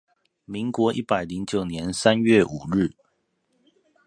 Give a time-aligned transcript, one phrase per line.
[0.45, 2.95] 民國一百零九年三月五日